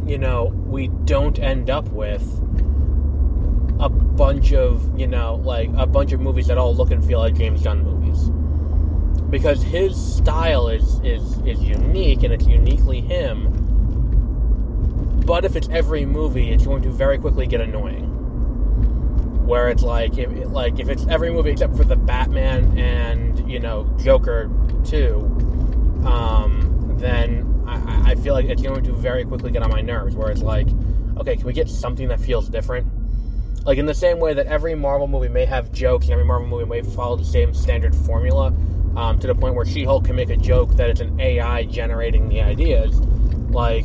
you 0.06 0.18
know, 0.18 0.46
we 0.46 0.88
don't 0.88 1.40
end 1.40 1.70
up 1.70 1.88
with 1.90 2.22
a 3.80 3.90
bunch 3.90 4.54
of 4.54 5.00
you 5.00 5.08
know 5.08 5.42
like 5.44 5.68
a 5.76 5.88
bunch 5.88 6.12
of 6.12 6.22
movies 6.22 6.46
that 6.46 6.58
all 6.58 6.76
look 6.76 6.92
and 6.92 7.04
feel 7.04 7.18
like 7.18 7.34
James 7.34 7.64
Gunn 7.64 7.82
movies 7.82 8.30
because 9.32 9.64
his 9.64 9.96
style 10.18 10.68
is 10.68 11.00
is 11.04 11.40
is 11.48 11.60
unique 11.64 12.22
and 12.24 12.34
it's 12.34 12.46
uniquely 12.46 13.02
him. 13.02 13.58
But 15.26 15.46
if 15.46 15.56
it's 15.56 15.70
every 15.70 16.06
movie, 16.06 16.52
it's 16.52 16.66
going 16.66 16.84
to 16.84 16.90
very 16.90 17.18
quickly 17.18 17.48
get 17.48 17.62
annoying. 17.62 18.11
Where 19.52 19.68
it's 19.68 19.84
like 19.84 20.18
if 20.18 20.32
like 20.48 20.80
if 20.80 20.88
it's 20.88 21.06
every 21.08 21.30
movie 21.30 21.52
except 21.52 21.76
for 21.76 21.84
the 21.84 21.98
Batman 21.98 22.78
and 22.80 23.52
you 23.52 23.60
know 23.60 23.84
Joker 24.02 24.50
two, 24.86 25.18
um, 26.06 26.96
then 26.98 27.66
I, 27.68 28.12
I 28.12 28.16
feel 28.16 28.34
like 28.34 28.46
it's 28.46 28.62
going 28.62 28.82
to 28.86 28.94
very 28.94 29.26
quickly 29.26 29.52
get 29.52 29.62
on 29.62 29.70
my 29.70 29.82
nerves. 29.82 30.16
Where 30.16 30.32
it's 30.32 30.42
like, 30.42 30.68
okay, 31.18 31.36
can 31.36 31.46
we 31.46 31.52
get 31.52 31.68
something 31.68 32.08
that 32.08 32.22
feels 32.22 32.48
different? 32.48 32.88
Like 33.66 33.78
in 33.78 33.86
the 33.86 33.94
same 33.94 34.20
way 34.20 34.34
that 34.36 34.46
every 34.46 34.74
Marvel 34.74 35.10
movie 35.10 35.28
may 35.28 35.44
have 35.44 35.70
jokes, 35.74 36.06
and 36.06 36.14
every 36.14 36.24
Marvel 36.24 36.48
movie 36.48 36.64
may 36.64 36.82
follow 36.82 37.18
the 37.18 37.26
same 37.26 37.54
standard 37.54 37.94
formula, 37.94 38.54
um, 38.96 39.20
to 39.20 39.28
the 39.28 39.36
point 39.36 39.56
where 39.56 39.66
She-Hulk 39.66 40.06
can 40.06 40.16
make 40.16 40.30
a 40.30 40.38
joke 40.38 40.78
that 40.78 40.90
it's 40.90 41.02
an 41.02 41.20
AI 41.20 41.66
generating 41.66 42.30
the 42.30 42.40
ideas. 42.40 42.98
Like, 43.50 43.84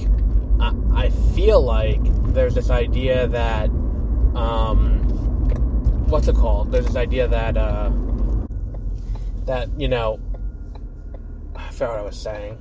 I, 0.60 0.72
I 0.94 1.10
feel 1.34 1.60
like 1.60 1.98
there's 2.32 2.54
this 2.54 2.70
idea 2.70 3.26
that, 3.26 3.68
um, 4.36 4.95
what's 6.06 6.28
it 6.28 6.36
called? 6.36 6.72
There's 6.72 6.86
this 6.86 6.96
idea 6.96 7.28
that, 7.28 7.56
uh, 7.56 7.90
that 9.44 9.68
you 9.78 9.88
know, 9.88 10.20
I 11.54 11.70
forgot 11.70 11.90
what 11.90 11.98
I 11.98 12.02
was 12.02 12.18
saying. 12.18 12.58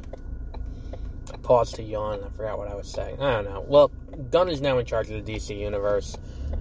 I 1.33 1.37
paused 1.37 1.75
to 1.75 1.83
yawn. 1.83 2.23
I 2.23 2.29
forgot 2.29 2.57
what 2.57 2.67
I 2.67 2.75
was 2.75 2.87
saying. 2.87 3.21
I 3.21 3.33
don't 3.33 3.45
know. 3.45 3.65
Well, 3.67 3.91
Gunn 4.31 4.49
is 4.49 4.61
now 4.61 4.77
in 4.77 4.85
charge 4.85 5.09
of 5.09 5.25
the 5.25 5.33
DC 5.33 5.57
universe. 5.57 6.17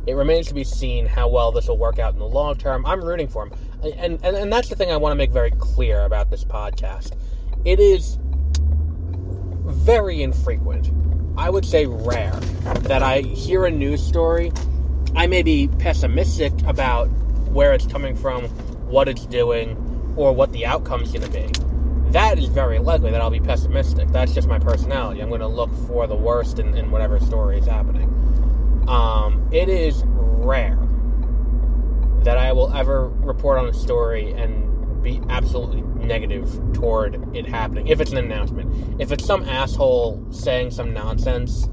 It 0.07 0.15
remains 0.15 0.49
to 0.49 0.55
be 0.55 0.65
seen 0.65 1.07
how 1.07 1.29
well 1.29 1.53
this 1.53 1.69
will 1.69 1.79
work 1.79 1.99
out 1.99 2.13
in 2.13 2.19
the 2.19 2.27
long 2.27 2.57
term. 2.57 2.85
I'm 2.85 3.03
rooting 3.03 3.29
for 3.29 3.47
him. 3.47 3.53
And, 3.83 4.25
and, 4.25 4.37
and 4.37 4.53
that's 4.53 4.69
the 4.69 4.77
thing 4.77 4.91
I 4.91 4.97
want 4.97 5.13
to 5.13 5.17
make 5.17 5.31
very 5.31 5.51
clear 5.53 6.05
about 6.05 6.31
this 6.31 6.45
podcast. 6.45 7.13
It 7.65 7.81
is 7.81 8.19
very 9.65 10.23
infrequent, 10.23 10.91
I 11.37 11.49
would 11.51 11.65
say 11.65 11.87
rare, 11.87 12.33
that 12.83 13.03
I 13.03 13.21
hear 13.21 13.65
a 13.65 13.71
news 13.71 14.03
story. 14.03 14.53
I 15.17 15.27
may 15.27 15.43
be 15.43 15.69
pessimistic 15.69 16.53
about 16.67 17.07
where 17.49 17.73
it's 17.73 17.87
coming 17.87 18.17
from, 18.17 18.47
what 18.89 19.09
it's 19.09 19.27
doing, 19.27 20.15
or 20.17 20.33
what 20.33 20.53
the 20.53 20.67
outcome's 20.67 21.13
going 21.13 21.23
to 21.23 21.31
be. 21.31 21.49
That 22.11 22.39
is 22.39 22.47
very 22.47 22.79
likely 22.79 23.11
that 23.11 23.21
I'll 23.21 23.31
be 23.31 23.41
pessimistic. 23.41 24.09
That's 24.09 24.35
just 24.35 24.49
my 24.49 24.59
personality. 24.59 25.21
I'm 25.21 25.29
going 25.29 25.41
to 25.41 25.47
look 25.47 25.71
for 25.87 26.07
the 26.07 26.17
worst 26.17 26.59
in, 26.59 26.77
in 26.77 26.91
whatever 26.91 27.21
story 27.21 27.59
is 27.59 27.67
happening. 27.67 28.09
Um, 28.89 29.49
it 29.53 29.69
is 29.69 30.03
rare 30.07 30.79
that 32.23 32.39
I 32.39 32.53
will 32.53 32.73
ever 32.75 33.09
report 33.09 33.59
on 33.59 33.69
a 33.69 33.73
story 33.73 34.33
and 34.33 35.03
be 35.03 35.21
absolutely 35.29 35.83
negative 36.05 36.49
toward 36.73 37.37
it 37.37 37.47
happening 37.47 37.87
if 37.89 38.01
it's 38.01 38.11
an 38.11 38.19
announcement. 38.19 39.01
If 39.01 39.13
it's 39.13 39.25
some 39.25 39.45
asshole 39.45 40.27
saying 40.31 40.71
some 40.73 40.93
nonsense, 40.93 41.69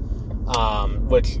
um, 0.56 1.08
which 1.08 1.38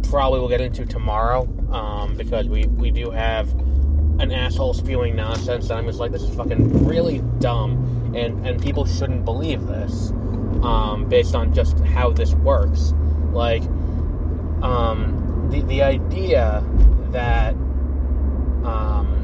probably 0.00 0.40
we'll 0.40 0.48
get 0.48 0.60
into 0.60 0.84
tomorrow, 0.86 1.48
um, 1.72 2.16
because 2.16 2.48
we, 2.48 2.66
we 2.66 2.90
do 2.90 3.10
have 3.10 3.52
an 4.18 4.32
asshole 4.32 4.74
spewing 4.74 5.16
nonsense, 5.16 5.70
and 5.70 5.78
I'm 5.78 5.86
just 5.86 5.98
like, 5.98 6.12
this 6.12 6.22
is 6.22 6.34
fucking 6.34 6.86
really 6.86 7.22
dumb, 7.38 8.12
and, 8.14 8.46
and 8.46 8.60
people 8.62 8.84
shouldn't 8.84 9.24
believe 9.24 9.66
this, 9.66 10.10
um, 10.62 11.06
based 11.08 11.34
on 11.34 11.54
just 11.54 11.78
how 11.80 12.10
this 12.10 12.34
works. 12.34 12.92
Like, 13.32 13.62
um, 14.62 15.48
the, 15.50 15.62
the 15.62 15.82
idea 15.82 16.62
that, 17.12 17.54
um, 18.64 19.16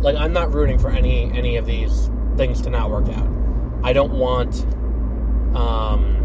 like, 0.00 0.16
I'm 0.16 0.32
not 0.32 0.52
rooting 0.52 0.78
for 0.78 0.90
any, 0.90 1.30
any 1.32 1.56
of 1.56 1.66
these 1.66 2.10
things 2.36 2.60
to 2.62 2.70
not 2.70 2.90
work 2.90 3.08
out. 3.10 3.28
I 3.84 3.92
don't 3.92 4.12
want, 4.12 4.64
um, 5.54 6.19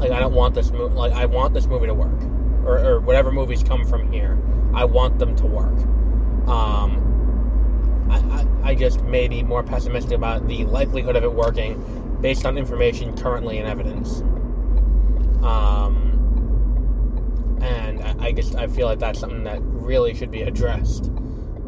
like, 0.00 0.10
I 0.10 0.18
don't 0.18 0.34
want 0.34 0.54
this 0.54 0.70
movie, 0.70 0.94
like, 0.94 1.12
I 1.12 1.26
want 1.26 1.54
this 1.54 1.66
movie 1.66 1.86
to 1.86 1.94
work. 1.94 2.20
Or, 2.64 2.78
or 2.78 3.00
whatever 3.00 3.32
movies 3.32 3.62
come 3.62 3.86
from 3.86 4.10
here. 4.12 4.38
I 4.74 4.84
want 4.84 5.18
them 5.18 5.34
to 5.36 5.46
work. 5.46 5.78
Um, 6.48 8.08
I, 8.10 8.16
I, 8.16 8.70
I 8.70 8.74
just 8.74 9.02
may 9.04 9.28
be 9.28 9.42
more 9.42 9.62
pessimistic 9.62 10.12
about 10.12 10.46
the 10.46 10.64
likelihood 10.66 11.16
of 11.16 11.24
it 11.24 11.32
working 11.32 12.18
based 12.20 12.44
on 12.44 12.58
information 12.58 13.16
currently 13.16 13.58
in 13.58 13.66
evidence. 13.66 14.20
Um, 15.42 16.10
and 17.62 18.02
I, 18.02 18.26
I 18.26 18.32
just 18.32 18.56
I 18.56 18.66
feel 18.66 18.86
like 18.86 18.98
that's 18.98 19.18
something 19.18 19.44
that 19.44 19.60
really 19.62 20.14
should 20.14 20.30
be 20.30 20.42
addressed. 20.42 21.10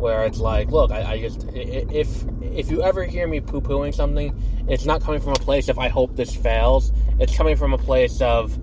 Where 0.02 0.24
it's 0.24 0.40
like, 0.40 0.68
look, 0.68 0.90
I, 0.90 1.12
I 1.12 1.20
just 1.20 1.46
if 1.54 2.24
if 2.42 2.72
you 2.72 2.82
ever 2.82 3.04
hear 3.04 3.28
me 3.28 3.40
poo 3.40 3.60
pooing 3.60 3.94
something, 3.94 4.36
it's 4.68 4.84
not 4.84 5.00
coming 5.00 5.20
from 5.20 5.30
a 5.30 5.38
place 5.38 5.68
of 5.68 5.78
I 5.78 5.88
hope 5.88 6.16
this 6.16 6.34
fails. 6.34 6.92
It's 7.20 7.36
coming 7.36 7.56
from 7.56 7.72
a 7.72 7.78
place 7.78 8.20
of 8.20 8.58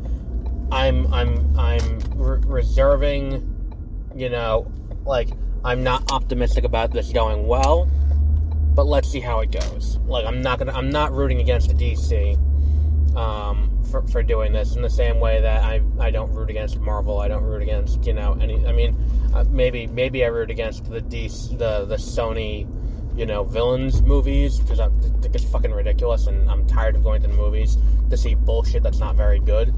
I'm 0.70 1.12
I'm 1.14 1.58
I'm 1.58 2.00
re- 2.16 2.42
reserving 2.46 3.56
you 4.14 4.28
know, 4.28 4.70
like 5.06 5.30
I'm 5.64 5.82
not 5.82 6.12
optimistic 6.12 6.66
about 6.66 6.92
this 6.92 7.12
going 7.14 7.48
well, 7.48 7.90
but 8.76 8.86
let's 8.86 9.10
see 9.10 9.22
how 9.22 9.40
it 9.40 9.50
goes. 9.50 9.98
Like 10.08 10.26
I'm 10.26 10.42
not 10.42 10.60
gonna, 10.60 10.74
I'm 10.74 10.90
not 10.90 11.14
rooting 11.14 11.40
against 11.40 11.70
the 11.70 11.74
DC 11.74 12.38
um, 13.20 13.84
for 13.92 14.02
for 14.08 14.24
doing 14.24 14.54
this 14.54 14.76
in 14.76 14.82
the 14.82 14.90
same 14.90 15.20
way 15.20 15.42
that 15.42 15.64
I 15.64 15.82
I 16.00 16.12
don't 16.12 16.32
root 16.34 16.50
against 16.50 16.80
Marvel. 16.80 17.20
I 17.20 17.28
don't 17.28 17.44
root 17.44 17.62
against 17.62 18.06
you 18.06 18.14
know 18.14 18.38
any. 18.42 18.66
I 18.66 18.72
mean, 18.72 18.96
uh, 19.34 19.44
maybe 19.50 19.88
maybe 19.88 20.24
I 20.24 20.28
root 20.28 20.52
against 20.52 20.86
the 20.86 21.02
the 21.02 21.86
the 21.86 21.98
Sony 21.98 22.68
you 23.18 23.26
know 23.26 23.44
villains 23.44 24.02
movies 24.02 24.60
because 24.60 24.80
I 24.80 24.90
think 25.22 25.36
it's 25.36 25.44
fucking 25.44 25.72
ridiculous 25.72 26.28
and 26.28 26.50
I'm 26.50 26.66
tired 26.68 26.96
of 26.96 27.04
going 27.04 27.22
to 27.24 27.28
the 27.28 27.34
movies 27.34 27.78
to 28.10 28.16
see 28.16 28.36
bullshit 28.36 28.84
that's 28.84 29.00
not 29.00 29.16
very 29.16 29.40
good 29.40 29.74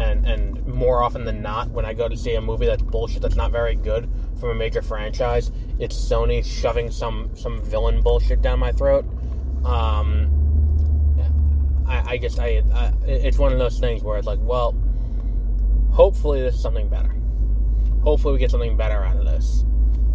and 0.00 0.26
and 0.26 0.66
more 0.66 1.02
often 1.02 1.24
than 1.24 1.42
not, 1.42 1.70
when 1.70 1.84
I 1.84 1.92
go 1.92 2.08
to 2.08 2.16
see 2.16 2.34
a 2.34 2.40
movie 2.40 2.66
that's 2.66 2.82
bullshit, 2.82 3.22
that's 3.22 3.36
not 3.36 3.52
very 3.52 3.74
good 3.74 4.08
from 4.38 4.50
a 4.50 4.54
major 4.54 4.82
franchise, 4.82 5.52
it's 5.78 5.96
Sony 5.96 6.44
shoving 6.44 6.90
some 6.90 7.30
some 7.36 7.62
villain 7.62 8.00
bullshit 8.00 8.40
down 8.40 8.58
my 8.58 8.72
throat. 8.72 9.04
Um, 9.64 10.39
I, 11.90 12.12
I 12.12 12.18
just 12.18 12.38
I, 12.38 12.62
I 12.72 12.92
it's 13.04 13.38
one 13.38 13.52
of 13.52 13.58
those 13.58 13.78
things 13.80 14.02
where 14.02 14.16
it's 14.16 14.26
like, 14.26 14.38
well, 14.40 14.74
hopefully 15.90 16.40
this 16.40 16.54
is 16.54 16.62
something 16.62 16.88
better. 16.88 17.14
Hopefully 18.02 18.32
we 18.32 18.38
get 18.38 18.50
something 18.50 18.76
better 18.76 19.02
out 19.04 19.16
of 19.16 19.24
this. 19.24 19.64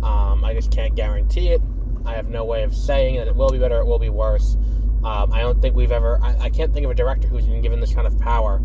Um, 0.01 0.43
I 0.43 0.53
just 0.53 0.71
can't 0.71 0.95
guarantee 0.95 1.49
it. 1.49 1.61
I 2.05 2.13
have 2.13 2.29
no 2.29 2.45
way 2.45 2.63
of 2.63 2.73
saying 2.75 3.17
that 3.17 3.27
it 3.27 3.35
will 3.35 3.49
be 3.49 3.57
better, 3.57 3.79
it 3.79 3.85
will 3.85 3.99
be 3.99 4.09
worse. 4.09 4.55
Um, 5.03 5.33
I 5.33 5.41
don't 5.41 5.61
think 5.61 5.75
we've 5.75 5.91
ever. 5.91 6.19
I, 6.23 6.35
I, 6.45 6.49
can't 6.49 6.73
think 6.73 6.85
of 6.85 6.91
a 6.91 6.95
director 6.95 7.27
who's 7.27 7.45
been 7.45 7.61
given 7.61 7.79
this 7.79 7.93
kind 7.93 8.07
of 8.07 8.17
power 8.19 8.55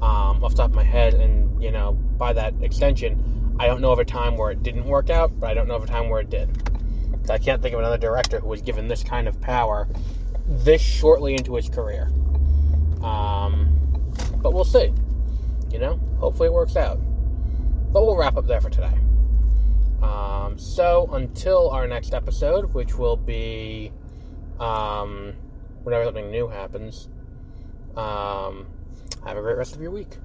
um, 0.00 0.44
off 0.44 0.52
the 0.52 0.58
top 0.58 0.70
of 0.70 0.76
my 0.76 0.84
head, 0.84 1.14
and 1.14 1.60
you 1.60 1.72
know, 1.72 1.92
by 1.92 2.32
that 2.34 2.54
extension, 2.60 3.56
I 3.58 3.66
don't 3.66 3.80
know 3.80 3.90
of 3.90 3.98
a 3.98 4.04
time 4.04 4.36
where 4.36 4.50
it 4.52 4.62
didn't 4.62 4.84
work 4.84 5.10
out, 5.10 5.32
but 5.40 5.50
I 5.50 5.54
don't 5.54 5.66
know 5.66 5.76
of 5.76 5.84
a 5.84 5.88
time 5.88 6.08
where 6.08 6.20
it 6.20 6.30
did. 6.30 6.48
I 7.30 7.38
can't 7.38 7.62
think 7.62 7.72
of 7.72 7.80
another 7.80 7.98
director 7.98 8.40
who 8.40 8.48
was 8.48 8.62
given 8.62 8.88
this 8.88 9.02
kind 9.02 9.26
of 9.26 9.40
power 9.40 9.88
this 10.46 10.82
shortly 10.82 11.34
into 11.34 11.54
his 11.54 11.68
career. 11.68 12.10
But 14.42 14.52
we'll 14.52 14.64
see. 14.64 14.92
You 15.70 15.78
know, 15.78 16.00
hopefully 16.18 16.48
it 16.48 16.52
works 16.52 16.76
out. 16.76 16.98
But 17.92 18.04
we'll 18.04 18.16
wrap 18.16 18.36
up 18.36 18.46
there 18.46 18.60
for 18.60 18.70
today. 18.70 18.92
Um, 20.02 20.58
so 20.58 21.08
until 21.12 21.70
our 21.70 21.86
next 21.86 22.12
episode, 22.12 22.74
which 22.74 22.96
will 22.96 23.16
be 23.16 23.92
um, 24.58 25.34
whenever 25.84 26.04
something 26.04 26.30
new 26.30 26.48
happens. 26.48 27.08
Um, 27.96 28.66
have 29.24 29.36
a 29.36 29.40
great 29.40 29.56
rest 29.56 29.74
of 29.74 29.82
your 29.82 29.90
week. 29.90 30.16